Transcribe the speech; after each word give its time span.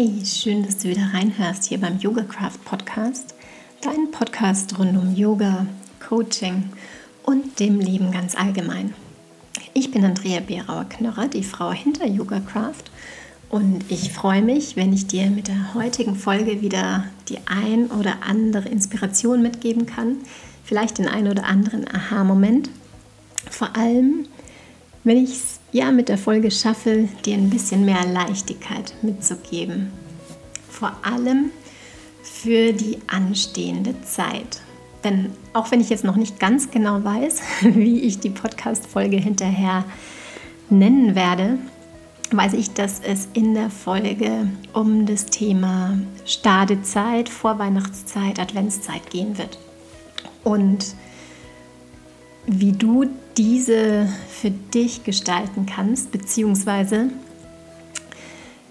Hi, 0.00 0.24
schön, 0.24 0.64
dass 0.64 0.78
du 0.78 0.88
wieder 0.88 1.12
reinhörst 1.12 1.64
hier 1.64 1.78
beim 1.78 1.98
Yoga 1.98 2.22
Craft 2.22 2.64
Podcast, 2.64 3.34
dein 3.82 4.10
Podcast 4.10 4.78
rund 4.78 4.96
um 4.96 5.14
Yoga, 5.14 5.66
Coaching 6.08 6.70
und 7.22 7.60
dem 7.60 7.78
Leben 7.78 8.10
ganz 8.10 8.34
allgemein. 8.34 8.94
Ich 9.74 9.90
bin 9.90 10.02
Andrea 10.02 10.40
Berauer-Knörrer, 10.40 11.28
die 11.28 11.44
Frau 11.44 11.70
hinter 11.72 12.06
Yoga 12.06 12.40
Craft 12.40 12.84
und 13.50 13.84
ich 13.90 14.10
freue 14.10 14.40
mich, 14.40 14.74
wenn 14.74 14.94
ich 14.94 15.06
dir 15.06 15.28
mit 15.28 15.48
der 15.48 15.74
heutigen 15.74 16.16
Folge 16.16 16.62
wieder 16.62 17.04
die 17.28 17.36
ein 17.44 17.88
oder 17.88 18.22
andere 18.22 18.70
Inspiration 18.70 19.42
mitgeben 19.42 19.84
kann, 19.84 20.16
vielleicht 20.64 20.96
den 20.96 21.08
ein 21.08 21.28
oder 21.28 21.44
anderen 21.44 21.86
Aha-Moment. 21.86 22.70
Vor 23.50 23.76
allem, 23.76 24.24
wenn 25.04 25.16
ich 25.16 25.30
es 25.30 25.60
ja 25.72 25.90
mit 25.92 26.08
der 26.08 26.18
Folge 26.18 26.50
schaffe, 26.50 27.08
dir 27.24 27.34
ein 27.34 27.50
bisschen 27.50 27.84
mehr 27.84 28.04
Leichtigkeit 28.04 28.94
mitzugeben. 29.02 29.92
Vor 30.68 30.92
allem 31.02 31.50
für 32.22 32.72
die 32.72 32.98
anstehende 33.06 34.00
Zeit. 34.02 34.60
Denn 35.04 35.30
auch 35.52 35.70
wenn 35.70 35.80
ich 35.80 35.88
jetzt 35.88 36.04
noch 36.04 36.16
nicht 36.16 36.38
ganz 36.38 36.70
genau 36.70 37.02
weiß, 37.02 37.40
wie 37.62 38.00
ich 38.00 38.20
die 38.20 38.30
Podcast-Folge 38.30 39.16
hinterher 39.16 39.84
nennen 40.68 41.14
werde, 41.14 41.58
weiß 42.32 42.52
ich, 42.52 42.72
dass 42.72 43.00
es 43.00 43.28
in 43.32 43.54
der 43.54 43.70
Folge 43.70 44.48
um 44.72 45.06
das 45.06 45.26
Thema 45.26 45.98
Stadezeit, 46.24 47.28
Vorweihnachtszeit, 47.28 48.38
Adventszeit 48.38 49.10
gehen 49.10 49.36
wird. 49.36 49.58
Und 50.44 50.94
wie 52.46 52.72
du 52.72 53.06
diese 53.36 54.08
für 54.28 54.50
dich 54.50 55.04
gestalten 55.04 55.66
kannst, 55.66 56.12
beziehungsweise 56.12 57.10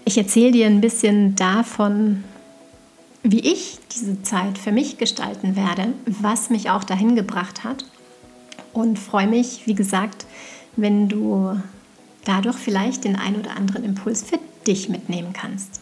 ich 0.04 0.18
erzähle 0.18 0.52
dir 0.52 0.66
ein 0.66 0.80
bisschen 0.80 1.34
davon, 1.36 2.24
wie 3.22 3.40
ich 3.40 3.78
diese 3.94 4.22
Zeit 4.22 4.58
für 4.58 4.72
mich 4.72 4.98
gestalten 4.98 5.56
werde, 5.56 5.92
was 6.06 6.50
mich 6.50 6.70
auch 6.70 6.84
dahin 6.84 7.16
gebracht 7.16 7.64
hat 7.64 7.84
und 8.72 8.98
freue 8.98 9.26
mich, 9.26 9.66
wie 9.66 9.74
gesagt, 9.74 10.26
wenn 10.76 11.08
du 11.08 11.60
dadurch 12.24 12.56
vielleicht 12.56 13.04
den 13.04 13.16
ein 13.16 13.36
oder 13.36 13.56
anderen 13.56 13.84
Impuls 13.84 14.22
für 14.22 14.38
dich 14.66 14.88
mitnehmen 14.88 15.32
kannst. 15.32 15.80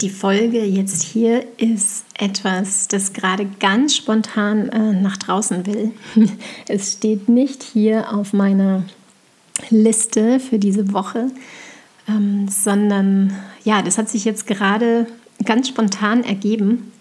Die 0.00 0.08
Folge 0.08 0.64
jetzt 0.64 1.02
hier 1.02 1.44
ist 1.58 2.06
etwas, 2.18 2.88
das 2.88 3.12
gerade 3.12 3.44
ganz 3.60 3.94
spontan 3.94 4.70
äh, 4.70 4.92
nach 4.92 5.18
draußen 5.18 5.66
will. 5.66 5.92
Es 6.68 6.92
steht 6.92 7.28
nicht 7.28 7.62
hier 7.62 8.10
auf 8.14 8.32
meiner 8.32 8.84
Liste 9.68 10.40
für 10.40 10.58
diese 10.58 10.94
Woche, 10.94 11.30
ähm, 12.08 12.48
sondern 12.48 13.34
ja, 13.62 13.82
das 13.82 13.98
hat 13.98 14.08
sich 14.08 14.24
jetzt 14.24 14.46
gerade 14.46 15.06
ganz 15.44 15.68
spontan 15.68 16.24
ergeben, 16.24 16.92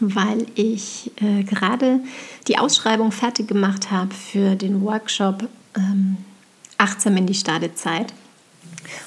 weil 0.00 0.44
ich 0.56 1.12
äh, 1.22 1.44
gerade 1.44 2.00
die 2.48 2.58
Ausschreibung 2.58 3.12
fertig 3.12 3.46
gemacht 3.46 3.92
habe 3.92 4.12
für 4.12 4.56
den 4.56 4.82
Workshop 4.82 5.48
ähm, 5.76 6.16
Achtsam 6.78 7.16
in 7.16 7.26
die 7.26 7.34
Stadezeit. 7.34 8.12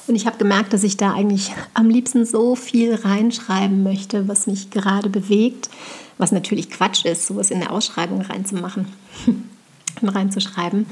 Und 0.07 0.15
ich 0.15 0.25
habe 0.25 0.37
gemerkt, 0.37 0.73
dass 0.73 0.83
ich 0.83 0.97
da 0.97 1.13
eigentlich 1.13 1.51
am 1.73 1.89
liebsten 1.89 2.25
so 2.25 2.55
viel 2.55 2.95
reinschreiben 2.95 3.83
möchte, 3.83 4.27
was 4.27 4.47
mich 4.47 4.69
gerade 4.69 5.09
bewegt, 5.09 5.69
was 6.17 6.31
natürlich 6.31 6.69
Quatsch 6.69 7.05
ist, 7.05 7.27
sowas 7.27 7.51
in 7.51 7.59
der 7.59 7.71
Ausschreibung 7.71 8.21
reinzumachen 8.21 8.87
und 10.01 10.09
reinzuschreiben. 10.09 10.85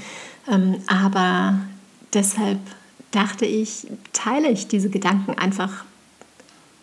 Ähm, 0.49 0.77
aber 0.87 1.59
deshalb 2.13 2.59
dachte 3.11 3.45
ich, 3.45 3.87
teile 4.13 4.49
ich 4.49 4.67
diese 4.67 4.89
Gedanken 4.89 5.37
einfach 5.37 5.85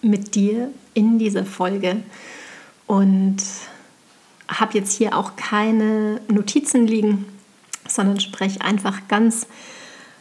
mit 0.02 0.34
dir 0.34 0.70
in 0.94 1.18
dieser 1.18 1.44
Folge 1.44 2.02
und 2.86 3.38
habe 4.48 4.78
jetzt 4.78 4.96
hier 4.96 5.16
auch 5.16 5.36
keine 5.36 6.20
Notizen 6.28 6.86
liegen, 6.86 7.26
sondern 7.86 8.20
spreche 8.20 8.60
einfach 8.60 9.08
ganz 9.08 9.46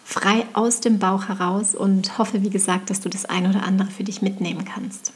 frei 0.08 0.46
aus 0.54 0.80
dem 0.80 1.00
Bauch 1.00 1.28
heraus 1.28 1.76
und 1.76 2.18
hoffe, 2.18 2.42
wie 2.42 2.50
gesagt, 2.50 2.90
dass 2.90 3.02
du 3.02 3.10
das 3.10 3.26
ein 3.26 3.46
oder 3.46 3.64
andere 3.64 3.90
für 3.90 4.06
dich 4.06 4.22
mitnehmen 4.22 4.64
kannst. 4.64 5.12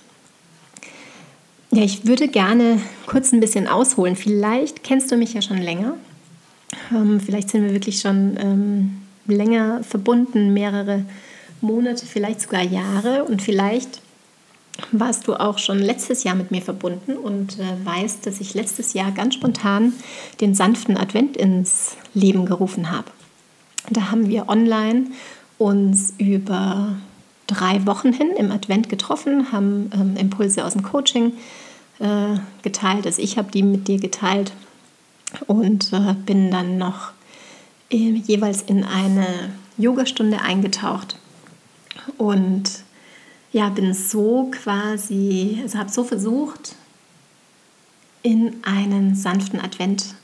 Ja, 1.71 1.81
ich 1.81 2.05
würde 2.05 2.27
gerne 2.27 2.77
kurz 3.05 3.31
ein 3.31 3.39
bisschen 3.39 3.69
ausholen. 3.69 4.17
Vielleicht 4.17 4.83
kennst 4.83 5.09
du 5.09 5.15
mich 5.15 5.33
ja 5.33 5.41
schon 5.41 5.59
länger. 5.59 5.93
Ähm, 6.91 7.21
vielleicht 7.21 7.49
sind 7.49 7.63
wir 7.63 7.71
wirklich 7.71 8.01
schon 8.01 8.35
ähm, 8.37 9.01
länger 9.27 9.81
verbunden, 9.81 10.53
mehrere 10.53 11.05
Monate, 11.61 12.05
vielleicht 12.05 12.41
sogar 12.41 12.61
Jahre. 12.61 13.23
Und 13.23 13.41
vielleicht 13.41 14.01
warst 14.91 15.25
du 15.25 15.35
auch 15.35 15.57
schon 15.57 15.79
letztes 15.79 16.25
Jahr 16.25 16.35
mit 16.35 16.51
mir 16.51 16.61
verbunden 16.61 17.15
und 17.15 17.59
äh, 17.59 17.85
weißt, 17.85 18.25
dass 18.25 18.41
ich 18.41 18.55
letztes 18.55 18.91
Jahr 18.91 19.11
ganz 19.13 19.35
spontan 19.35 19.93
den 20.41 20.53
sanften 20.53 20.97
Advent 20.97 21.37
ins 21.37 21.95
Leben 22.13 22.45
gerufen 22.45 22.91
habe. 22.91 23.05
Da 23.89 24.11
haben 24.11 24.29
wir 24.29 24.49
online 24.49 25.07
uns 25.57 26.13
über 26.17 26.95
drei 27.47 27.85
Wochen 27.85 28.13
hin 28.13 28.31
im 28.37 28.51
Advent 28.51 28.89
getroffen, 28.89 29.51
haben 29.51 29.91
ähm, 29.93 30.15
Impulse 30.15 30.65
aus 30.65 30.73
dem 30.73 30.83
Coaching 30.83 31.33
äh, 31.99 32.37
geteilt. 32.63 33.05
Also 33.05 33.21
ich 33.21 33.37
habe 33.37 33.51
die 33.51 33.63
mit 33.63 33.87
dir 33.87 33.99
geteilt 33.99 34.53
und 35.47 35.91
äh, 35.93 36.13
bin 36.25 36.51
dann 36.51 36.77
noch 36.77 37.11
äh, 37.89 37.97
jeweils 37.97 38.61
in 38.61 38.83
eine 38.83 39.25
Yogastunde 39.77 40.41
eingetaucht 40.41 41.17
und 42.17 42.83
ja, 43.51 43.69
bin 43.69 43.93
so 43.93 44.49
quasi, 44.51 45.59
also 45.61 45.77
habe 45.77 45.89
so 45.89 46.03
versucht, 46.03 46.75
in 48.23 48.63
einen 48.63 49.15
sanften 49.15 49.59
Advent 49.59 50.15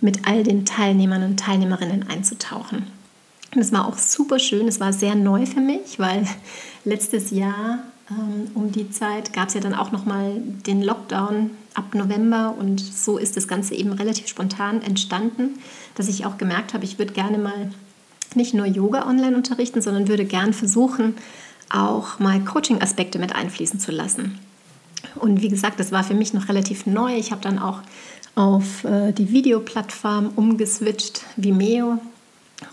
mit 0.00 0.26
all 0.26 0.42
den 0.42 0.64
Teilnehmern 0.64 1.22
und 1.22 1.40
Teilnehmerinnen 1.40 2.08
einzutauchen. 2.08 2.86
Und 3.54 3.60
es 3.60 3.72
war 3.72 3.86
auch 3.86 3.96
super 3.96 4.38
schön, 4.38 4.68
es 4.68 4.80
war 4.80 4.92
sehr 4.92 5.14
neu 5.14 5.46
für 5.46 5.60
mich, 5.60 5.98
weil 5.98 6.26
letztes 6.84 7.30
Jahr 7.30 7.80
ähm, 8.10 8.50
um 8.54 8.72
die 8.72 8.90
Zeit 8.90 9.32
gab 9.32 9.48
es 9.48 9.54
ja 9.54 9.60
dann 9.60 9.74
auch 9.74 9.92
nochmal 9.92 10.40
den 10.66 10.82
Lockdown 10.82 11.50
ab 11.74 11.94
November 11.94 12.54
und 12.58 12.80
so 12.80 13.18
ist 13.18 13.36
das 13.36 13.48
Ganze 13.48 13.74
eben 13.74 13.92
relativ 13.92 14.28
spontan 14.28 14.82
entstanden, 14.82 15.58
dass 15.94 16.08
ich 16.08 16.26
auch 16.26 16.38
gemerkt 16.38 16.74
habe, 16.74 16.84
ich 16.84 16.98
würde 16.98 17.12
gerne 17.12 17.38
mal 17.38 17.70
nicht 18.34 18.52
nur 18.52 18.66
Yoga 18.66 19.06
online 19.06 19.36
unterrichten, 19.36 19.80
sondern 19.80 20.08
würde 20.08 20.24
gern 20.24 20.52
versuchen, 20.52 21.16
auch 21.70 22.18
mal 22.18 22.40
Coaching-Aspekte 22.40 23.18
mit 23.18 23.34
einfließen 23.34 23.80
zu 23.80 23.92
lassen. 23.92 24.38
Und 25.14 25.42
wie 25.42 25.48
gesagt, 25.48 25.80
das 25.80 25.92
war 25.92 26.04
für 26.04 26.14
mich 26.14 26.34
noch 26.34 26.48
relativ 26.48 26.86
neu. 26.86 27.16
Ich 27.16 27.30
habe 27.30 27.40
dann 27.40 27.58
auch 27.58 27.80
auf 28.38 28.84
äh, 28.84 29.10
die 29.10 29.32
Videoplattform 29.32 30.30
umgeswitcht, 30.36 31.22
Vimeo, 31.36 31.98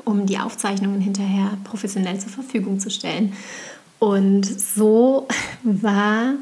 um 0.04 0.28
die 0.28 0.38
Aufzeichnungen 0.38 1.02
hinterher 1.02 1.58
professionell 1.64 2.20
zur 2.20 2.30
Verfügung 2.30 2.80
zu 2.80 2.92
stellen. 2.92 3.34
Und 3.98 4.46
so 4.46 5.28
war 5.64 6.36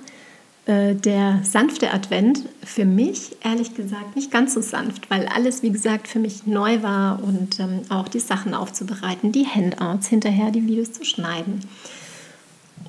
äh, 0.66 0.94
der 0.94 1.40
sanfte 1.44 1.94
Advent 1.94 2.42
für 2.66 2.84
mich 2.84 3.38
ehrlich 3.42 3.76
gesagt 3.76 4.18
nicht 4.18 4.30
ganz 4.30 4.54
so 4.54 4.62
sanft, 4.62 5.10
weil 5.10 5.26
alles, 5.28 5.64
wie 5.64 5.72
gesagt, 5.72 6.10
für 6.10 6.20
mich 6.20 6.46
neu 6.46 6.84
war 6.84 7.24
und 7.24 7.62
ähm, 7.62 7.82
auch 7.88 8.10
die 8.10 8.20
Sachen 8.20 8.54
aufzubereiten, 8.54 9.32
die 9.32 9.48
Handouts 9.48 10.08
hinterher, 10.08 10.52
die 10.52 10.68
Videos 10.68 10.92
zu 10.92 11.06
schneiden. 11.06 11.62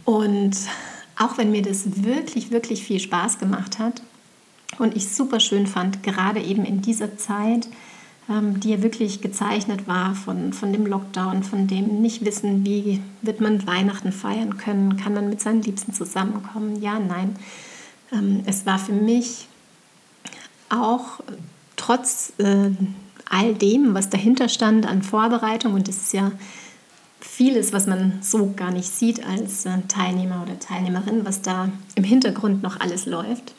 Und 0.05 0.57
auch 1.17 1.39
wenn 1.39 1.53
mir 1.53 1.63
das 1.63 2.03
wirklich, 2.03 2.51
wirklich 2.51 2.85
viel 2.85 2.99
Spaß 2.99 3.39
gemacht 3.39 3.79
hat, 3.79 4.03
und 4.79 4.97
ich 4.97 5.09
super 5.09 5.41
schön 5.41 5.67
fand, 5.67 6.03
gerade 6.03 6.41
eben 6.41 6.65
in 6.65 6.83
dieser 6.83 7.17
Zeit, 7.17 7.69
ähm, 8.29 8.61
die 8.61 8.71
ja 8.71 8.83
wirklich 8.83 9.21
gezeichnet 9.21 9.87
war 9.87 10.15
von, 10.15 10.53
von 10.53 10.73
dem 10.73 10.87
Lockdown, 10.87 11.43
von 11.43 11.67
dem 11.67 12.01
nicht 12.01 12.25
wissen, 12.25 12.65
wie 12.65 13.01
wird 13.23 13.41
man 13.41 13.67
Weihnachten 13.67 14.13
feiern 14.13 14.57
können, 14.57 14.97
kann 14.97 15.15
man 15.15 15.29
mit 15.29 15.41
seinen 15.41 15.63
Liebsten 15.63 15.93
zusammenkommen, 15.93 16.81
ja, 16.81 16.99
nein. 16.99 17.37
Ähm, 18.13 18.43
es 18.47 18.67
war 18.67 18.79
für 18.79 18.93
mich 18.93 19.47
auch 20.71 21.21
trotz 21.77 22.33
äh, 22.39 22.71
all 23.29 23.55
dem, 23.55 23.95
was 23.95 24.11
dahinter 24.11 24.49
stand 24.49 24.87
an 24.87 25.03
Vorbereitung, 25.03 25.75
und 25.75 25.89
das 25.89 25.97
ist 25.97 26.13
ja 26.13 26.33
vieles, 27.21 27.73
was 27.73 27.87
man 27.87 28.19
so 28.23 28.53
gar 28.55 28.71
nicht 28.71 28.89
sieht 28.89 29.25
als 29.27 29.67
äh, 29.67 29.79
Teilnehmer 29.89 30.43
oder 30.43 30.59
Teilnehmerin, 30.59 31.25
was 31.25 31.43
da 31.43 31.69
im 31.95 32.05
Hintergrund 32.05 32.63
noch 32.63 32.81
alles 32.81 33.07
läuft. 33.07 33.55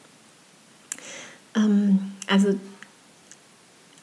Ähm, 1.56 2.00
also 2.28 2.56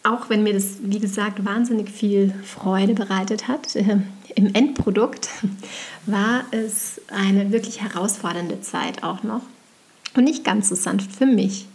auch 0.05 0.29
wenn 0.29 0.43
mir 0.43 0.53
das, 0.53 0.79
wie 0.83 0.99
gesagt, 0.99 1.45
wahnsinnig 1.45 1.91
viel 1.91 2.35
Freude 2.45 2.95
bereitet 2.95 3.49
hat, 3.49 3.77
äh, 3.77 3.99
im 4.35 4.55
Endprodukt 4.55 5.29
war 6.07 6.45
es 6.51 7.01
eine 7.09 7.53
wirklich 7.53 7.81
herausfordernde 7.81 8.61
Zeit 8.61 9.03
auch 9.03 9.23
noch 9.23 9.43
und 10.15 10.25
nicht 10.25 10.45
ganz 10.45 10.69
so 10.69 10.75
sanft 10.75 11.13
für 11.13 11.27
mich. 11.27 11.67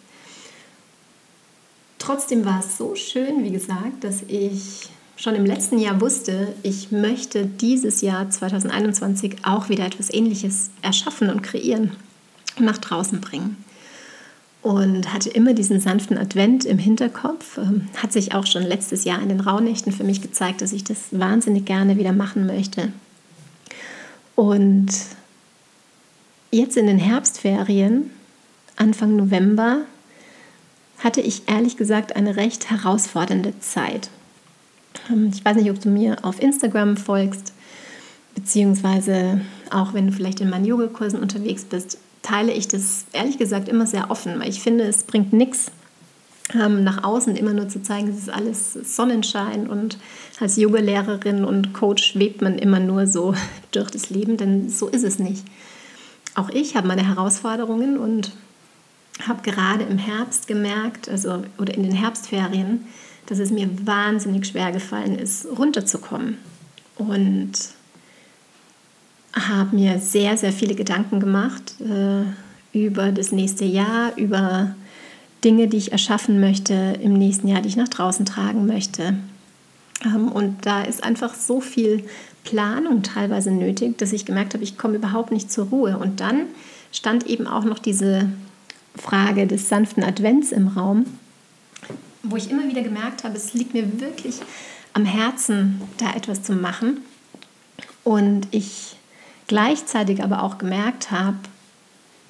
Trotzdem 1.99 2.45
war 2.45 2.59
es 2.59 2.77
so 2.77 2.95
schön, 2.95 3.43
wie 3.43 3.51
gesagt, 3.51 4.03
dass 4.03 4.21
ich 4.27 4.89
schon 5.15 5.35
im 5.35 5.45
letzten 5.45 5.79
Jahr 5.79 5.99
wusste, 5.99 6.53
ich 6.63 6.91
möchte 6.91 7.45
dieses 7.45 8.01
Jahr 8.01 8.29
2021 8.29 9.37
auch 9.43 9.69
wieder 9.69 9.85
etwas 9.85 10.13
Ähnliches 10.13 10.69
erschaffen 10.81 11.29
und 11.29 11.41
kreieren 11.41 11.91
und 12.57 12.65
nach 12.65 12.77
draußen 12.77 13.19
bringen. 13.19 13.57
Und 14.67 15.13
hatte 15.13 15.29
immer 15.29 15.53
diesen 15.53 15.79
sanften 15.79 16.17
Advent 16.17 16.65
im 16.65 16.77
Hinterkopf. 16.77 17.57
Ähm, 17.57 17.87
hat 17.95 18.11
sich 18.11 18.35
auch 18.35 18.45
schon 18.45 18.63
letztes 18.63 19.05
Jahr 19.05 19.21
in 19.21 19.29
den 19.29 19.39
Rauhnächten 19.39 19.93
für 19.93 20.03
mich 20.03 20.21
gezeigt, 20.21 20.61
dass 20.61 20.73
ich 20.73 20.83
das 20.83 21.07
wahnsinnig 21.11 21.63
gerne 21.63 21.97
wieder 21.97 22.11
machen 22.11 22.45
möchte. 22.45 22.91
Und 24.35 24.89
jetzt 26.51 26.75
in 26.75 26.85
den 26.85 26.99
Herbstferien, 26.99 28.11
Anfang 28.75 29.15
November, 29.15 29.83
hatte 30.99 31.21
ich 31.21 31.47
ehrlich 31.47 31.77
gesagt 31.77 32.17
eine 32.17 32.35
recht 32.35 32.69
herausfordernde 32.69 33.57
Zeit. 33.61 34.09
Ähm, 35.09 35.31
ich 35.33 35.45
weiß 35.45 35.55
nicht, 35.55 35.71
ob 35.71 35.79
du 35.79 35.87
mir 35.87 36.25
auf 36.25 36.41
Instagram 36.41 36.97
folgst, 36.97 37.53
beziehungsweise 38.35 39.39
auch 39.71 39.93
wenn 39.93 40.07
du 40.07 40.11
vielleicht 40.11 40.41
in 40.41 40.49
meinen 40.49 40.65
Yogakursen 40.65 41.21
unterwegs 41.21 41.63
bist, 41.63 41.99
teile 42.27 42.51
ich 42.51 42.67
das 42.67 43.05
ehrlich 43.13 43.37
gesagt 43.37 43.69
immer 43.69 43.87
sehr 43.87 44.11
offen, 44.11 44.39
weil 44.39 44.49
ich 44.49 44.61
finde, 44.61 44.83
es 44.83 45.03
bringt 45.03 45.31
nichts, 45.31 45.71
ähm, 46.53 46.83
nach 46.83 47.03
außen 47.03 47.35
immer 47.37 47.53
nur 47.53 47.69
zu 47.69 47.81
zeigen, 47.81 48.09
es 48.09 48.17
ist 48.17 48.29
alles 48.29 48.73
Sonnenschein 48.73 49.67
und 49.67 49.97
als 50.39 50.57
Yogalehrerin 50.57 51.45
und 51.45 51.73
Coach 51.73 52.03
schwebt 52.03 52.41
man 52.41 52.57
immer 52.57 52.79
nur 52.79 53.07
so 53.07 53.33
durch 53.71 53.91
das 53.91 54.09
Leben, 54.09 54.35
denn 54.35 54.69
so 54.69 54.87
ist 54.87 55.03
es 55.03 55.19
nicht. 55.19 55.45
Auch 56.35 56.49
ich 56.49 56.75
habe 56.75 56.87
meine 56.87 57.07
Herausforderungen 57.07 57.97
und 57.97 58.33
habe 59.25 59.41
gerade 59.41 59.85
im 59.85 59.97
Herbst 59.97 60.47
gemerkt, 60.47 61.09
also 61.09 61.43
oder 61.57 61.73
in 61.73 61.83
den 61.83 61.93
Herbstferien, 61.93 62.85
dass 63.25 63.39
es 63.39 63.51
mir 63.51 63.69
wahnsinnig 63.85 64.45
schwer 64.47 64.71
gefallen 64.71 65.17
ist, 65.17 65.47
runterzukommen. 65.57 66.37
Und 66.97 67.53
habe 69.33 69.75
mir 69.75 69.99
sehr, 69.99 70.37
sehr 70.37 70.51
viele 70.51 70.75
Gedanken 70.75 71.19
gemacht 71.19 71.75
äh, 71.81 72.23
über 72.77 73.11
das 73.11 73.31
nächste 73.31 73.65
Jahr, 73.65 74.15
über 74.17 74.75
Dinge, 75.43 75.67
die 75.67 75.77
ich 75.77 75.91
erschaffen 75.91 76.39
möchte 76.39 76.97
im 77.01 77.13
nächsten 77.13 77.47
Jahr, 77.47 77.61
die 77.61 77.69
ich 77.69 77.75
nach 77.75 77.87
draußen 77.87 78.25
tragen 78.25 78.65
möchte. 78.65 79.15
Ähm, 80.05 80.29
und 80.31 80.65
da 80.65 80.83
ist 80.83 81.03
einfach 81.03 81.33
so 81.33 81.61
viel 81.61 82.03
Planung 82.43 83.03
teilweise 83.03 83.51
nötig, 83.51 83.97
dass 83.97 84.13
ich 84.13 84.25
gemerkt 84.25 84.53
habe, 84.53 84.63
ich 84.63 84.77
komme 84.77 84.95
überhaupt 84.95 85.31
nicht 85.31 85.51
zur 85.51 85.67
Ruhe. 85.67 85.97
Und 85.97 86.19
dann 86.19 86.43
stand 86.91 87.27
eben 87.27 87.47
auch 87.47 87.65
noch 87.65 87.79
diese 87.79 88.29
Frage 88.95 89.45
des 89.45 89.69
sanften 89.69 90.03
Advents 90.03 90.51
im 90.51 90.69
Raum 90.69 91.05
wo 92.29 92.35
ich 92.35 92.49
immer 92.51 92.67
wieder 92.67 92.81
gemerkt 92.81 93.23
habe, 93.23 93.35
es 93.35 93.53
liegt 93.53 93.73
mir 93.73 93.99
wirklich 93.99 94.39
am 94.93 95.05
Herzen, 95.05 95.81
da 95.97 96.13
etwas 96.13 96.43
zu 96.43 96.53
machen. 96.53 97.01
Und 98.03 98.47
ich 98.51 98.96
gleichzeitig 99.47 100.23
aber 100.23 100.43
auch 100.43 100.57
gemerkt 100.57 101.11
habe, 101.11 101.37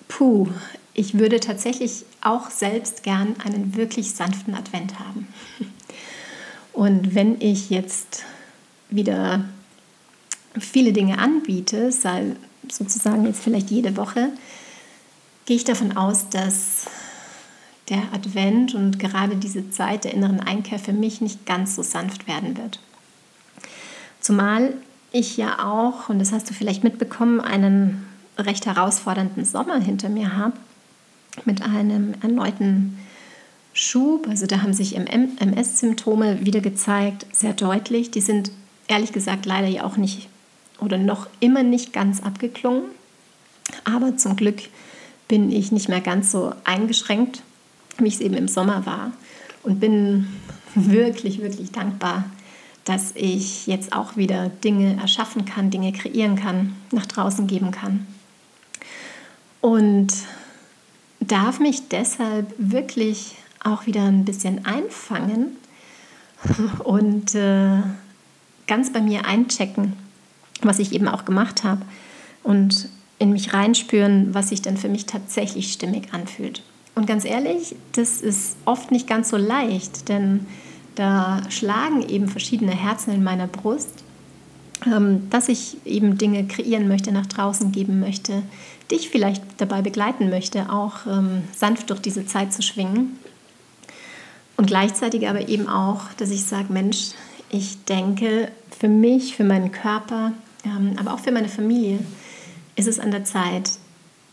puh, 0.07 0.47
ich 0.93 1.17
würde 1.19 1.39
tatsächlich 1.39 2.05
auch 2.21 2.49
selbst 2.49 3.03
gern 3.03 3.35
einen 3.43 3.75
wirklich 3.75 4.13
sanften 4.13 4.55
Advent 4.55 4.99
haben. 4.99 5.27
Und 6.73 7.15
wenn 7.15 7.41
ich 7.41 7.69
jetzt 7.69 8.23
wieder 8.89 9.45
viele 10.59 10.93
Dinge 10.93 11.17
anbiete, 11.17 11.91
sei 11.91 12.35
sozusagen 12.69 13.25
jetzt 13.25 13.41
vielleicht 13.41 13.69
jede 13.69 13.97
Woche, 13.97 14.29
gehe 15.45 15.57
ich 15.57 15.63
davon 15.63 15.95
aus, 15.95 16.29
dass 16.29 16.85
der 17.89 18.03
Advent 18.13 18.75
und 18.75 18.99
gerade 18.99 19.37
diese 19.37 19.69
Zeit 19.69 20.03
der 20.03 20.13
inneren 20.13 20.39
Einkehr 20.39 20.77
für 20.77 20.93
mich 20.93 21.21
nicht 21.21 21.45
ganz 21.45 21.75
so 21.75 21.83
sanft 21.83 22.27
werden 22.27 22.57
wird. 22.57 22.79
Zumal 24.19 24.73
ich 25.17 25.37
ja 25.37 25.65
auch, 25.65 26.09
und 26.09 26.19
das 26.19 26.31
hast 26.31 26.49
du 26.49 26.53
vielleicht 26.53 26.83
mitbekommen, 26.83 27.39
einen 27.41 28.05
recht 28.37 28.65
herausfordernden 28.65 29.45
Sommer 29.45 29.79
hinter 29.79 30.09
mir 30.09 30.35
habe 30.35 30.53
mit 31.45 31.61
einem 31.61 32.13
erneuten 32.21 32.97
Schub. 33.73 34.27
Also 34.27 34.45
da 34.47 34.61
haben 34.61 34.73
sich 34.73 34.95
MS-Symptome 34.95 36.45
wieder 36.45 36.61
gezeigt, 36.61 37.25
sehr 37.31 37.53
deutlich. 37.53 38.11
Die 38.11 38.21
sind 38.21 38.51
ehrlich 38.87 39.11
gesagt 39.11 39.45
leider 39.45 39.67
ja 39.67 39.83
auch 39.83 39.97
nicht 39.97 40.29
oder 40.79 40.97
noch 40.97 41.27
immer 41.39 41.63
nicht 41.63 41.93
ganz 41.93 42.21
abgeklungen. 42.21 42.83
Aber 43.83 44.17
zum 44.17 44.35
Glück 44.35 44.61
bin 45.27 45.51
ich 45.51 45.71
nicht 45.71 45.89
mehr 45.89 46.01
ganz 46.01 46.31
so 46.31 46.53
eingeschränkt 46.63 47.41
wie 47.99 48.07
ich 48.07 48.15
es 48.15 48.21
eben 48.21 48.35
im 48.35 48.47
Sommer 48.47 48.85
war. 48.85 49.11
Und 49.63 49.79
bin 49.79 50.27
wirklich, 50.75 51.41
wirklich 51.41 51.71
dankbar, 51.71 52.25
dass 52.87 53.11
ich 53.15 53.67
jetzt 53.67 53.91
auch 53.91 54.15
wieder 54.15 54.47
Dinge 54.47 54.95
erschaffen 54.95 55.43
kann, 55.43 55.69
Dinge 55.69 55.91
kreieren 55.91 56.37
kann, 56.37 56.73
nach 56.91 57.05
draußen 57.05 57.45
geben 57.45 57.71
kann. 57.71 58.07
Und 59.59 60.13
darf 61.19 61.59
mich 61.59 61.89
deshalb 61.89 62.53
wirklich 62.57 63.35
auch 63.61 63.87
wieder 63.87 64.03
ein 64.03 64.23
bisschen 64.23 64.65
einfangen 64.65 65.57
und 66.85 67.35
äh, 67.35 67.81
ganz 68.67 68.93
bei 68.93 69.01
mir 69.01 69.25
einchecken, 69.25 69.93
was 70.61 70.79
ich 70.79 70.93
eben 70.93 71.09
auch 71.09 71.25
gemacht 71.25 71.65
habe 71.65 71.81
und 72.43 72.87
in 73.19 73.33
mich 73.33 73.53
reinspüren, 73.53 74.33
was 74.33 74.49
sich 74.49 74.61
dann 74.61 74.77
für 74.77 74.87
mich 74.87 75.07
tatsächlich 75.07 75.73
stimmig 75.73 76.13
anfühlt. 76.13 76.63
Und 76.95 77.05
ganz 77.05 77.25
ehrlich, 77.25 77.75
das 77.91 78.21
ist 78.21 78.55
oft 78.63 78.91
nicht 78.91 79.07
ganz 79.07 79.29
so 79.29 79.35
leicht, 79.37 80.07
denn 80.07 80.45
da 80.97 81.41
schlagen 81.49 82.07
eben 82.07 82.27
verschiedene 82.27 82.71
Herzen 82.71 83.13
in 83.13 83.23
meiner 83.23 83.47
Brust, 83.47 84.03
ähm, 84.85 85.29
dass 85.29 85.49
ich 85.49 85.77
eben 85.85 86.17
Dinge 86.17 86.45
kreieren 86.47 86.87
möchte, 86.87 87.11
nach 87.11 87.25
draußen 87.25 87.71
geben 87.71 87.99
möchte, 87.99 88.43
dich 88.91 89.09
vielleicht 89.09 89.43
dabei 89.57 89.81
begleiten 89.81 90.29
möchte, 90.29 90.71
auch 90.71 91.05
ähm, 91.05 91.43
sanft 91.55 91.89
durch 91.89 91.99
diese 91.99 92.25
Zeit 92.25 92.53
zu 92.53 92.61
schwingen. 92.61 93.17
Und 94.55 94.67
gleichzeitig 94.67 95.27
aber 95.27 95.47
eben 95.47 95.67
auch, 95.67 96.01
dass 96.17 96.31
ich 96.31 96.43
sage, 96.43 96.73
Mensch, 96.73 97.11
ich 97.49 97.83
denke, 97.85 98.51
für 98.77 98.87
mich, 98.87 99.35
für 99.35 99.43
meinen 99.43 99.71
Körper, 99.71 100.33
ähm, 100.65 100.95
aber 100.99 101.13
auch 101.13 101.19
für 101.19 101.31
meine 101.31 101.49
Familie 101.49 101.99
ist 102.75 102.87
es 102.87 102.99
an 102.99 103.11
der 103.11 103.23
Zeit, 103.23 103.71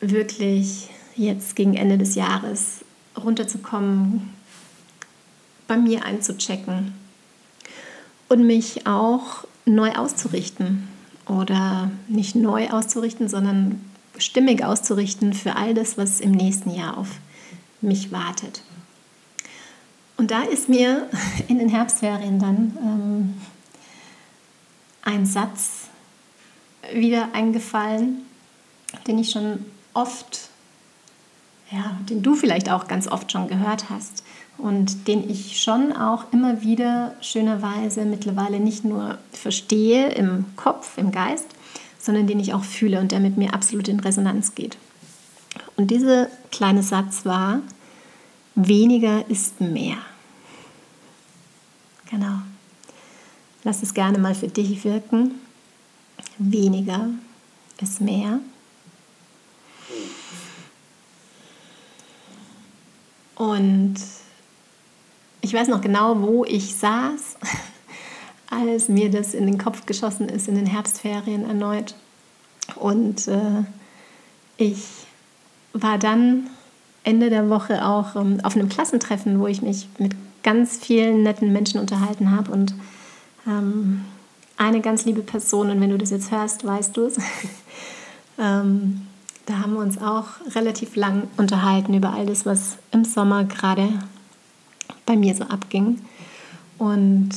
wirklich 0.01 0.89
jetzt 1.17 1.57
gegen 1.57 1.75
Ende 1.75 1.99
des 1.99 2.15
Jahres 2.15 2.85
runterzukommen, 3.23 4.31
bei 5.67 5.77
mir 5.77 6.05
einzuchecken 6.05 6.95
und 8.29 8.47
mich 8.47 8.87
auch 8.87 9.45
neu 9.65 9.93
auszurichten 9.93 10.89
oder 11.27 11.91
nicht 12.09 12.35
neu 12.35 12.71
auszurichten, 12.71 13.29
sondern 13.29 13.85
stimmig 14.19 14.65
auszurichten 14.65 15.33
für 15.33 15.57
all 15.57 15.75
das, 15.75 15.97
was 15.97 16.21
im 16.21 16.33
nächsten 16.33 16.71
Jahr 16.71 16.99
auf 16.99 17.09
mich 17.81 18.13
wartet. 18.13 18.63
Und 20.17 20.31
da 20.31 20.43
ist 20.43 20.69
mir 20.69 21.09
in 21.49 21.59
den 21.59 21.69
Herbstferien 21.69 22.39
dann 22.39 22.77
ähm, 22.81 23.35
ein 25.03 25.27
Satz 25.27 25.89
wieder 26.93 27.31
eingefallen, 27.33 28.23
den 29.07 29.19
ich 29.19 29.31
schon 29.31 29.65
oft 29.95 30.51
ja, 31.71 31.97
den 32.09 32.23
du 32.23 32.35
vielleicht 32.35 32.71
auch 32.71 32.87
ganz 32.87 33.09
oft 33.09 33.33
schon 33.33 33.49
gehört 33.49 33.91
hast 33.91 34.23
und 34.59 35.09
den 35.09 35.29
ich 35.29 35.61
schon 35.61 35.93
auch 35.93 36.33
immer 36.33 36.63
wieder 36.63 37.15
schönerweise 37.21 38.05
mittlerweile 38.05 38.61
nicht 38.61 38.85
nur 38.85 39.19
verstehe 39.33 40.11
im 40.13 40.45
Kopf, 40.57 40.97
im 40.97 41.11
Geist, 41.11 41.47
sondern 41.99 42.27
den 42.27 42.41
ich 42.41 42.55
auch 42.55 42.65
fühle 42.65 43.01
und 43.01 43.13
der 43.13 43.21
mit 43.21 43.37
mir 43.37 43.55
absolut 43.55 43.89
in 43.89 44.01
Resonanz 44.01 44.55
geht. 44.55 44.77
Und 45.77 45.91
dieser 45.91 46.29
kleine 46.51 46.83
Satz 46.83 47.25
war, 47.25 47.61
weniger 48.55 49.29
ist 49.29 49.61
mehr. 49.61 49.97
Genau. 52.11 52.39
Lass 53.65 53.83
es 53.83 53.95
gerne 53.95 54.19
mal 54.19 54.35
für 54.35 54.49
dich 54.49 54.85
wirken. 54.85 55.41
Weniger 56.39 57.09
ist 57.81 58.01
mehr. 58.01 58.41
Und 63.35 63.97
ich 65.45 65.53
weiß 65.53 65.69
noch 65.69 65.83
genau, 65.83 66.23
wo 66.23 66.45
ich 66.47 66.75
saß, 66.75 67.37
als 68.51 68.89
mir 68.89 69.11
das 69.11 69.35
in 69.35 69.47
den 69.47 69.59
Kopf 69.59 69.85
geschossen 69.85 70.29
ist 70.29 70.49
in 70.49 70.55
den 70.55 70.67
Herbstferien 70.67 71.45
erneut. 71.45 71.95
Und 72.77 73.29
äh, 73.29 73.65
ich 74.57 74.83
war 75.75 75.99
dann 75.99 76.49
Ende 77.03 77.29
der 77.29 77.51
Woche 77.51 77.85
auch 77.85 78.17
ähm, 78.17 78.41
auf 78.43 78.57
einem 78.57 78.71
Klassentreffen, 78.71 79.39
wo 79.39 79.47
ich 79.47 79.61
mich 79.61 79.87
mit 79.99 80.13
ganz 80.43 80.79
vielen 80.79 81.23
netten 81.23 81.53
Menschen 81.53 81.79
unterhalten 81.79 82.31
habe 82.31 82.51
und 82.51 82.75
ähm, 83.47 84.07
eine 84.57 84.81
ganz 84.81 85.05
liebe 85.05 85.21
Person, 85.21 85.71
und 85.71 85.81
wenn 85.81 85.91
du 85.91 85.99
das 85.99 86.11
jetzt 86.11 86.31
hörst, 86.31 86.65
weißt 86.65 86.97
du 86.97 87.03
es, 87.03 87.19
ähm, 88.39 89.03
da 89.45 89.59
haben 89.59 89.75
wir 89.75 89.81
uns 89.81 90.01
auch 90.01 90.27
relativ 90.55 90.97
lang 90.97 91.29
unterhalten 91.37 91.93
über 91.93 92.15
all 92.15 92.25
das, 92.25 92.47
was 92.47 92.79
im 92.93 93.05
Sommer 93.05 93.45
gerade 93.45 93.91
bei 95.07 95.17
mir 95.17 95.35
so 95.35 95.45
abging. 95.45 96.01
Und 96.79 97.31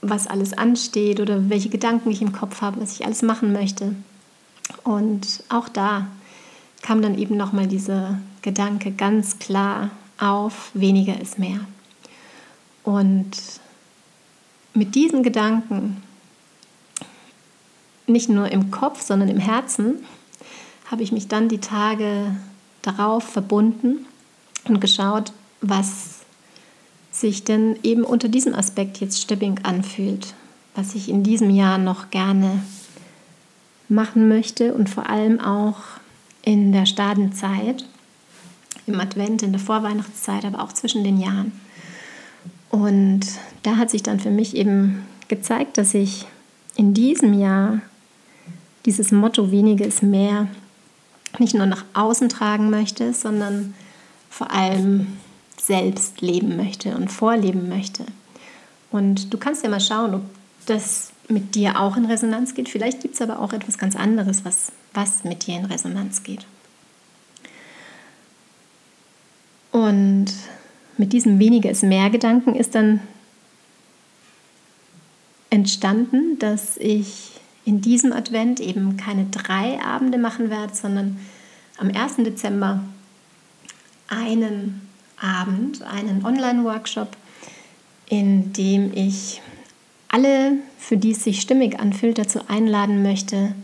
was 0.00 0.26
alles 0.26 0.52
ansteht 0.52 1.20
oder 1.20 1.48
welche 1.48 1.68
Gedanken 1.68 2.10
ich 2.10 2.22
im 2.22 2.32
Kopf 2.32 2.60
habe, 2.60 2.80
was 2.80 2.92
ich 2.92 3.06
alles 3.06 3.22
machen 3.22 3.52
möchte. 3.52 3.94
Und 4.84 5.44
auch 5.48 5.68
da 5.68 6.08
kam 6.82 7.02
dann 7.02 7.16
eben 7.16 7.36
nochmal 7.36 7.68
dieser 7.68 8.18
Gedanke 8.42 8.90
ganz 8.90 9.38
klar 9.38 9.90
auf, 10.18 10.70
weniger 10.74 11.20
ist 11.20 11.38
mehr. 11.38 11.60
Und 12.82 13.30
mit 14.74 14.94
diesen 14.94 15.22
Gedanken, 15.22 16.02
nicht 18.06 18.28
nur 18.28 18.50
im 18.50 18.70
Kopf, 18.72 19.00
sondern 19.02 19.28
im 19.28 19.38
Herzen, 19.38 20.04
habe 20.90 21.02
ich 21.02 21.12
mich 21.12 21.28
dann 21.28 21.48
die 21.48 21.60
Tage 21.60 22.34
darauf 22.82 23.24
verbunden 23.24 24.06
und 24.64 24.80
geschaut, 24.80 25.32
was 25.60 26.21
sich 27.12 27.44
denn 27.44 27.76
eben 27.82 28.04
unter 28.04 28.28
diesem 28.28 28.54
Aspekt 28.54 28.98
jetzt 29.00 29.20
stimmig 29.20 29.64
anfühlt, 29.64 30.34
was 30.74 30.94
ich 30.94 31.08
in 31.08 31.22
diesem 31.22 31.50
Jahr 31.50 31.78
noch 31.78 32.10
gerne 32.10 32.62
machen 33.88 34.28
möchte 34.28 34.74
und 34.74 34.88
vor 34.88 35.08
allem 35.08 35.38
auch 35.38 35.76
in 36.42 36.72
der 36.72 36.86
Stadenzeit, 36.86 37.84
im 38.86 38.98
Advent, 38.98 39.42
in 39.42 39.52
der 39.52 39.60
Vorweihnachtszeit, 39.60 40.44
aber 40.44 40.62
auch 40.62 40.72
zwischen 40.72 41.04
den 41.04 41.20
Jahren. 41.20 41.52
Und 42.70 43.20
da 43.62 43.76
hat 43.76 43.90
sich 43.90 44.02
dann 44.02 44.18
für 44.18 44.30
mich 44.30 44.56
eben 44.56 45.06
gezeigt, 45.28 45.76
dass 45.78 45.94
ich 45.94 46.26
in 46.74 46.94
diesem 46.94 47.38
Jahr 47.38 47.80
dieses 48.86 49.12
Motto 49.12 49.50
weniger 49.52 49.84
ist 49.84 50.02
mehr 50.02 50.48
nicht 51.38 51.54
nur 51.54 51.66
nach 51.66 51.84
außen 51.94 52.28
tragen 52.28 52.70
möchte, 52.70 53.14
sondern 53.14 53.74
vor 54.28 54.50
allem 54.50 55.06
selbst 55.66 56.20
leben 56.20 56.56
möchte 56.56 56.96
und 56.96 57.10
vorleben 57.10 57.68
möchte. 57.68 58.04
Und 58.90 59.32
du 59.32 59.38
kannst 59.38 59.62
ja 59.62 59.70
mal 59.70 59.80
schauen, 59.80 60.14
ob 60.14 60.22
das 60.66 61.12
mit 61.28 61.54
dir 61.54 61.80
auch 61.80 61.96
in 61.96 62.04
Resonanz 62.04 62.54
geht. 62.54 62.68
Vielleicht 62.68 63.00
gibt 63.00 63.14
es 63.14 63.22
aber 63.22 63.40
auch 63.40 63.52
etwas 63.52 63.78
ganz 63.78 63.96
anderes, 63.96 64.44
was, 64.44 64.72
was 64.92 65.24
mit 65.24 65.46
dir 65.46 65.56
in 65.56 65.64
Resonanz 65.64 66.22
geht. 66.22 66.46
Und 69.70 70.26
mit 70.98 71.12
diesem 71.12 71.38
weniger 71.38 71.70
ist 71.70 71.82
mehr 71.82 72.10
Gedanken 72.10 72.54
ist 72.54 72.74
dann 72.74 73.00
entstanden, 75.48 76.38
dass 76.38 76.76
ich 76.76 77.30
in 77.64 77.80
diesem 77.80 78.12
Advent 78.12 78.60
eben 78.60 78.96
keine 78.96 79.26
drei 79.26 79.80
Abende 79.80 80.18
machen 80.18 80.50
werde, 80.50 80.74
sondern 80.74 81.18
am 81.78 81.88
1. 81.88 82.16
Dezember 82.16 82.82
einen 84.08 84.91
Abend, 85.22 85.82
einen 85.82 86.24
Online-Workshop, 86.24 87.16
in 88.08 88.52
dem 88.52 88.92
ich 88.94 89.40
alle, 90.08 90.58
für 90.78 90.96
die 90.96 91.12
es 91.12 91.24
sich 91.24 91.40
stimmig 91.40 91.80
anfühlt, 91.80 92.18
dazu 92.18 92.40
einladen 92.48 93.02
möchte, 93.02 93.54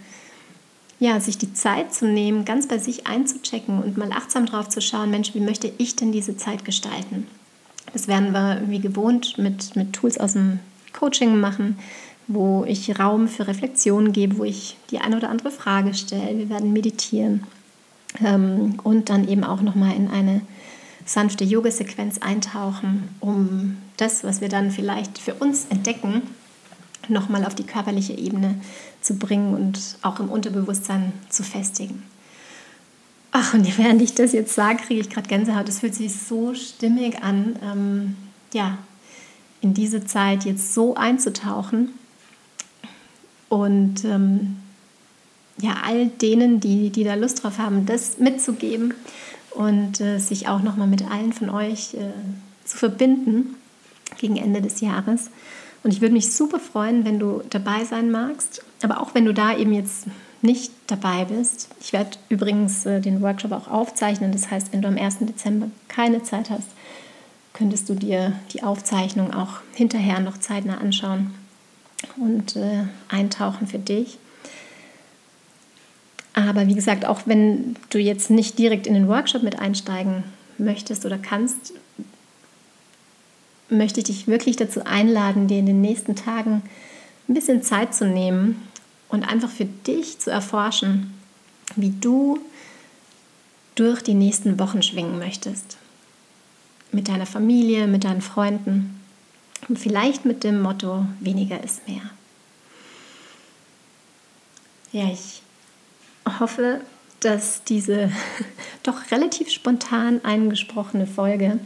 ja, 1.01 1.21
sich 1.21 1.39
die 1.39 1.53
Zeit 1.53 1.95
zu 1.95 2.07
nehmen, 2.07 2.45
ganz 2.45 2.67
bei 2.67 2.79
sich 2.79 3.07
einzuchecken 3.07 3.83
und 3.83 3.97
mal 3.97 4.11
achtsam 4.13 4.47
drauf 4.47 4.69
zu 4.69 4.81
schauen, 4.81 5.11
Mensch, 5.11 5.35
wie 5.35 5.41
möchte 5.41 5.71
ich 5.79 5.95
denn 5.95 6.11
diese 6.11 6.37
Zeit 6.37 6.65
gestalten? 6.65 7.27
Das 7.93 8.09
werden 8.09 8.33
wir 8.33 8.63
wie 8.67 8.81
gewohnt 8.81 9.39
mit, 9.39 9.77
mit 9.77 9.93
Tools 9.93 10.19
aus 10.19 10.33
dem 10.33 10.59
Coaching 10.93 11.39
machen, 11.39 11.79
wo 12.27 12.65
ich 12.67 12.99
Raum 12.99 13.29
für 13.29 13.47
Reflexion 13.47 14.13
gebe, 14.13 14.39
wo 14.39 14.45
ich 14.45 14.77
die 14.91 14.99
eine 14.99 15.17
oder 15.17 15.31
andere 15.31 15.51
Frage 15.51 15.95
stelle. 15.95 16.37
Wir 16.37 16.51
werden 16.51 16.73
meditieren 16.73 17.45
ähm, 18.25 18.79
und 18.83 19.09
dann 19.09 19.29
eben 19.29 19.45
auch 19.45 19.63
nochmal 19.63 19.95
in 19.95 20.09
eine 20.09 20.43
sanfte 21.09 21.43
Yoga-Sequenz 21.43 22.19
eintauchen, 22.19 23.09
um 23.21 23.79
das, 23.97 24.25
was 24.25 24.43
wir 24.43 24.51
dann 24.51 24.71
vielleicht 24.71 25.19
für 25.19 25.33
uns 25.35 25.67
entdecken, 25.71 26.23
nochmal 27.09 27.47
auf 27.47 27.55
die 27.55 27.65
körperliche 27.65 28.13
Ebene 28.13 28.61
zu 29.01 29.15
bringen 29.15 29.55
und 29.55 29.97
auch 30.03 30.21
im 30.21 30.29
Unterbewusstsein 30.29 31.15
zu 31.31 31.43
festigen. 31.43 32.03
Ach, 33.33 33.55
und 33.55 33.79
während 33.79 34.03
ich 34.03 34.15
das 34.15 34.33
jetzt 34.33 34.55
sage, 34.55 34.83
kriege 34.85 35.01
ich 35.01 35.09
gerade 35.09 35.29
Gänsehaut. 35.29 35.69
Es 35.69 35.81
fühlt 35.81 35.95
sich 35.95 36.15
so 36.15 36.55
stimmig 36.55 37.23
an, 37.23 37.57
ähm, 37.63 38.17
ja, 38.53 38.77
in 39.63 39.73
diese 39.73 40.05
Zeit 40.05 40.45
jetzt 40.45 40.75
so 40.75 40.95
einzutauchen 40.95 41.89
und 43.49 44.05
ähm, 44.05 44.57
ja, 45.61 45.79
all 45.85 46.07
denen, 46.07 46.61
die, 46.61 46.91
die 46.91 47.03
da 47.03 47.15
Lust 47.15 47.43
drauf 47.43 47.59
haben, 47.59 47.87
das 47.87 48.19
mitzugeben 48.19 48.95
und 49.59 50.01
äh, 50.01 50.19
sich 50.19 50.47
auch 50.47 50.63
nochmal 50.63 50.87
mit 50.87 51.11
allen 51.11 51.33
von 51.33 51.51
euch 51.51 51.95
äh, 51.95 52.13
zu 52.65 52.77
verbinden 52.77 53.57
gegen 54.19 54.37
Ende 54.37 54.63
des 54.63 54.81
Jahres. 54.81 55.31
Und 55.83 55.93
ich 55.93 56.01
würde 56.01 56.15
mich 56.15 56.33
super 56.33 56.61
freuen, 56.61 57.05
wenn 57.05 57.19
du 57.19 57.43
dabei 57.51 57.85
sein 57.85 58.13
magst, 58.13 58.63
aber 58.83 59.01
auch 59.01 59.17
wenn 59.17 59.25
du 59.25 59.35
da 59.35 59.57
eben 59.57 59.73
jetzt 59.73 60.07
nicht 60.43 60.71
dabei 60.87 61.25
bist. 61.25 61.71
Ich 61.81 61.93
werde 61.93 62.11
übrigens 62.29 62.87
äh, 62.87 63.01
den 63.01 63.21
Workshop 63.21 63.51
auch 63.51 63.67
aufzeichnen. 63.67 64.31
Das 64.31 64.49
heißt, 64.49 64.73
wenn 64.73 64.81
du 64.81 64.87
am 64.87 64.97
1. 64.97 65.19
Dezember 65.23 65.69
keine 65.89 66.23
Zeit 66.23 66.51
hast, 66.51 66.69
könntest 67.53 67.89
du 67.89 67.95
dir 67.95 68.35
die 68.53 68.63
Aufzeichnung 68.63 69.35
auch 69.35 69.55
hinterher 69.75 70.21
noch 70.21 70.39
zeitnah 70.39 70.79
anschauen 70.79 71.35
und 72.17 72.55
äh, 72.55 72.85
eintauchen 73.09 73.67
für 73.67 73.81
dich. 73.81 74.19
Aber 76.47 76.69
wie 76.69 76.75
gesagt, 76.77 77.05
auch 77.05 77.23
wenn 77.27 77.75
du 77.91 77.99
jetzt 77.99 78.31
nicht 78.31 78.61
direkt 78.61 78.87
in 78.87 78.95
den 78.95 79.09
Workshop 79.09 79.43
mit 79.43 79.59
einsteigen 79.59 80.23
möchtest 80.57 81.05
oder 81.05 81.19
kannst, 81.19 81.73
möchte 83.69 83.99
ich 83.99 84.07
dich 84.07 84.29
wirklich 84.29 84.55
dazu 84.55 84.85
einladen, 84.85 85.49
dir 85.49 85.59
in 85.59 85.67
den 85.67 85.81
nächsten 85.81 86.15
Tagen 86.15 86.63
ein 87.29 87.35
bisschen 87.35 87.65
Zeit 87.65 87.93
zu 87.93 88.07
nehmen 88.07 88.63
und 89.09 89.25
einfach 89.25 89.51
für 89.51 89.65
dich 89.65 90.21
zu 90.21 90.31
erforschen, 90.31 91.13
wie 91.75 91.91
du 91.91 92.39
durch 93.75 94.03
die 94.03 94.15
nächsten 94.15 94.61
Wochen 94.61 94.83
schwingen 94.83 95.19
möchtest. 95.19 95.77
Mit 96.93 97.09
deiner 97.09 97.27
Familie, 97.27 97.89
mit 97.89 98.05
deinen 98.05 98.23
Freunden 98.23 99.01
und 99.69 99.77
vielleicht 99.77 100.25
mit 100.25 100.45
dem 100.45 100.63
Motto, 100.63 101.05
weniger 101.19 101.63
ist 101.65 101.87
mehr. 101.89 102.03
Ja, 104.93 105.11
ich 105.13 105.43
hoffe, 106.41 106.81
dass 107.21 107.65
diese 107.65 108.11
doch 108.83 109.11
relativ 109.11 109.51
spontan 109.51 110.21
eingesprochene 110.25 111.07
Folge 111.07 111.59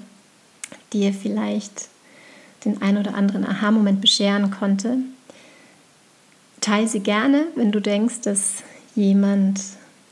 dir 0.93 1.13
vielleicht 1.13 1.89
den 2.65 2.81
ein 2.81 2.97
oder 2.97 3.15
anderen 3.15 3.47
Aha-Moment 3.47 4.01
bescheren 4.01 4.51
konnte. 4.51 4.99
Teile 6.61 6.87
sie 6.87 7.01
gerne, 7.01 7.47
wenn 7.57 7.73
du 7.73 7.81
denkst, 7.81 8.21
dass 8.23 8.63
jemand 8.95 9.61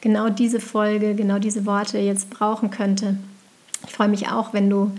genau 0.01 0.29
diese 0.31 0.61
Folge, 0.61 1.15
genau 1.15 1.39
diese 1.39 1.65
Worte 1.67 1.99
jetzt 1.99 2.31
brauchen 2.31 2.71
könnte. 2.71 3.17
Ich 3.87 3.93
freue 3.93 4.09
mich 4.09 4.29
auch, 4.29 4.53
wenn 4.53 4.69
du 4.69 4.93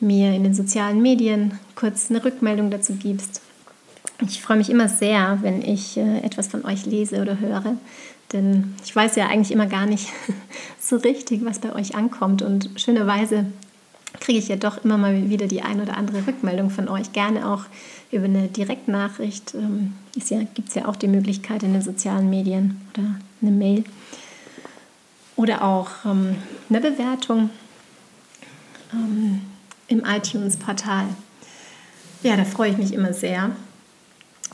mir 0.00 0.32
in 0.34 0.44
den 0.44 0.54
sozialen 0.54 1.02
Medien 1.02 1.58
kurz 1.74 2.10
eine 2.10 2.24
Rückmeldung 2.24 2.70
dazu 2.70 2.94
gibst. 2.94 3.40
Ich 4.20 4.40
freue 4.40 4.58
mich 4.58 4.70
immer 4.70 4.88
sehr, 4.88 5.38
wenn 5.42 5.62
ich 5.62 5.96
äh, 5.96 6.18
etwas 6.18 6.48
von 6.48 6.64
euch 6.64 6.86
lese 6.86 7.20
oder 7.20 7.40
höre. 7.40 7.76
Denn 8.32 8.74
ich 8.84 8.94
weiß 8.94 9.16
ja 9.16 9.26
eigentlich 9.28 9.52
immer 9.52 9.66
gar 9.66 9.86
nicht 9.86 10.08
so 10.80 10.96
richtig, 10.96 11.44
was 11.44 11.58
bei 11.58 11.72
euch 11.74 11.94
ankommt. 11.94 12.42
Und 12.42 12.70
schönerweise 12.76 13.46
kriege 14.20 14.38
ich 14.38 14.48
ja 14.48 14.56
doch 14.56 14.84
immer 14.84 14.96
mal 14.96 15.28
wieder 15.28 15.46
die 15.46 15.62
ein 15.62 15.80
oder 15.80 15.96
andere 15.96 16.26
Rückmeldung 16.26 16.70
von 16.70 16.88
euch. 16.88 17.12
Gerne 17.12 17.48
auch 17.48 17.64
über 18.10 18.24
eine 18.24 18.48
Direktnachricht. 18.48 19.54
Ähm, 19.54 19.94
ja, 20.14 20.42
Gibt 20.54 20.68
es 20.68 20.74
ja 20.74 20.86
auch 20.86 20.96
die 20.96 21.08
Möglichkeit 21.08 21.62
in 21.62 21.72
den 21.72 21.82
sozialen 21.82 22.30
Medien 22.30 22.80
oder 22.92 23.16
eine 23.42 23.50
Mail. 23.50 23.84
Oder 25.36 25.64
auch 25.64 25.90
ähm, 26.04 26.36
eine 26.70 26.80
Bewertung 26.80 27.50
ähm, 28.92 29.40
im 29.88 30.04
iTunes-Portal. 30.04 31.06
Ja, 32.22 32.36
da 32.36 32.44
freue 32.44 32.70
ich 32.70 32.78
mich 32.78 32.92
immer 32.94 33.12
sehr 33.12 33.50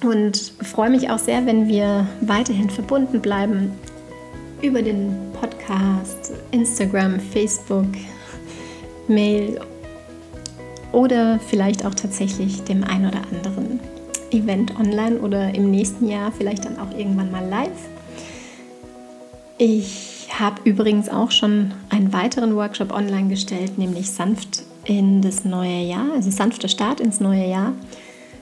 und 0.02 0.52
freue 0.62 0.90
mich 0.90 1.10
auch 1.10 1.18
sehr, 1.18 1.46
wenn 1.46 1.68
wir 1.68 2.06
weiterhin 2.20 2.70
verbunden 2.70 3.20
bleiben 3.20 3.72
über 4.62 4.82
den 4.82 5.14
Podcast, 5.40 6.32
Instagram, 6.50 7.20
Facebook, 7.20 7.86
Mail 9.08 9.60
oder 10.92 11.38
vielleicht 11.38 11.84
auch 11.84 11.94
tatsächlich 11.94 12.62
dem 12.64 12.84
ein 12.84 13.06
oder 13.06 13.20
anderen 13.32 13.80
Event 14.30 14.78
online 14.78 15.18
oder 15.18 15.54
im 15.54 15.70
nächsten 15.70 16.08
Jahr 16.08 16.32
vielleicht 16.32 16.64
dann 16.64 16.78
auch 16.78 16.96
irgendwann 16.96 17.30
mal 17.30 17.46
live. 17.48 17.88
Ich 19.58 20.28
habe 20.38 20.60
übrigens 20.64 21.08
auch 21.08 21.30
schon 21.30 21.72
einen 21.90 22.12
weiteren 22.12 22.56
Workshop 22.56 22.92
online 22.92 23.28
gestellt, 23.28 23.78
nämlich 23.78 24.10
sanft 24.10 24.62
in 24.84 25.20
das 25.20 25.44
neue 25.44 25.82
Jahr, 25.82 26.06
also 26.14 26.30
sanfter 26.30 26.68
Start 26.68 27.00
ins 27.00 27.20
neue 27.20 27.46
Jahr 27.46 27.72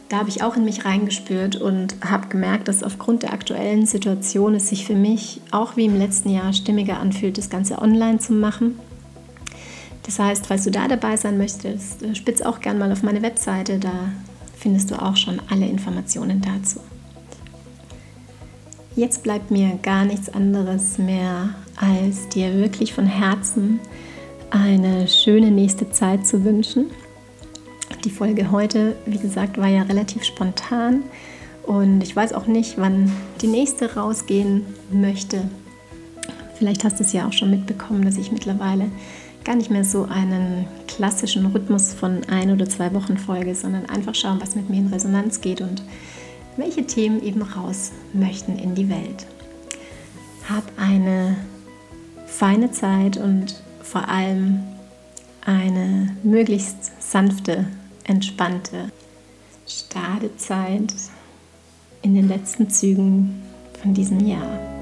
da 0.09 0.19
habe 0.19 0.29
ich 0.31 0.43
auch 0.43 0.57
in 0.57 0.65
mich 0.65 0.85
reingespürt 0.85 1.57
und 1.57 1.97
habe 2.03 2.29
gemerkt, 2.29 2.69
dass 2.69 2.83
aufgrund 2.83 3.23
der 3.23 3.33
aktuellen 3.33 3.87
Situation 3.87 4.55
es 4.55 4.69
sich 4.69 4.87
für 4.87 4.95
mich 4.95 5.41
auch 5.50 5.77
wie 5.77 5.85
im 5.85 5.99
letzten 5.99 6.31
Jahr 6.31 6.53
stimmiger 6.53 6.99
anfühlt, 6.99 7.37
das 7.37 7.50
Ganze 7.50 7.81
online 7.81 8.19
zu 8.19 8.33
machen. 8.33 8.79
Das 10.05 10.19
heißt, 10.19 10.47
falls 10.47 10.65
du 10.65 10.71
da 10.71 10.88
dabei 10.88 11.19
sein 11.19 11.37
möchtest, 11.37 12.03
äh, 12.03 12.15
spitz 12.15 12.41
auch 12.41 12.61
gerne 12.61 12.79
mal 12.79 12.91
auf 12.91 13.03
meine 13.03 13.21
Webseite, 13.21 13.79
da 13.79 13.93
findest 14.57 14.91
du 14.91 15.00
auch 15.00 15.17
schon 15.17 15.41
alle 15.50 15.67
Informationen 15.67 16.41
dazu. 16.41 16.81
Jetzt 18.97 19.23
bleibt 19.23 19.50
mir 19.50 19.79
gar 19.83 20.07
nichts 20.07 20.31
anderes 20.31 20.97
mehr, 20.97 21.50
als 21.77 22.29
dir 22.31 22.55
wirklich 22.55 22.95
von 22.95 23.07
Herzen 23.07 23.79
eine 24.50 25.07
schöne 25.07 25.50
nächste 25.50 25.91
Zeit 25.91 26.27
zu 26.27 26.45
wünschen. 26.45 26.87
Die 28.05 28.11
Folge 28.11 28.52
heute, 28.52 28.97
wie 29.07 29.19
gesagt, 29.19 29.59
war 29.59 29.67
ja 29.67 29.83
relativ 29.83 30.23
spontan 30.25 31.02
und 31.64 32.00
ich 32.02 32.14
weiß 32.14 32.33
auch 32.33 32.47
nicht, 32.47 32.78
wann 32.78 33.11
die 33.40 33.49
nächste 33.49 33.97
rausgehen 33.97 34.64
möchte. 34.90 35.43
Vielleicht 36.57 36.85
hast 36.85 37.00
du 37.00 37.05
es 37.05 37.12
ja 37.12 37.26
auch 37.26 37.33
schon 37.33 37.50
mitbekommen, 37.50 38.05
dass 38.05 38.17
ich 38.17 38.31
mittlerweile 38.31 38.90
gar 39.45 39.57
nicht 39.57 39.71
mehr 39.71 39.85
so 39.85 40.05
einen 40.05 40.67
klassischen 40.87 41.47
Rhythmus 41.47 41.93
von 41.93 42.23
ein 42.28 42.52
oder 42.52 42.69
zwei 42.69 42.93
Wochen 42.95 43.19
folge, 43.19 43.55
sondern 43.55 43.87
einfach 43.87 44.14
schauen, 44.14 44.40
was 44.40 44.55
mit 44.55 44.71
mir 44.71 44.78
in 44.78 44.88
Resonanz 44.88 45.40
geht 45.40 45.61
und 45.61 45.83
welche 46.57 46.87
Themen 46.87 47.23
eben 47.23 47.43
raus 47.43 47.93
möchten 48.12 48.59
in 48.59 48.75
die 48.75 48.88
Welt. 48.88 49.26
Hab 50.49 50.64
eine 50.76 51.37
feine 52.26 52.71
Zeit 52.71 53.17
und 53.17 53.62
vor 53.83 54.09
allem 54.09 54.61
eine 55.45 56.17
möglichst 56.23 57.00
sanfte, 57.00 57.67
entspannte 58.09 58.91
Stadezeit 59.67 60.95
in 62.03 62.15
den 62.15 62.27
letzten 62.27 62.71
Zügen 62.71 63.43
von 63.81 63.93
diesem 63.93 64.27
Jahr. 64.27 64.77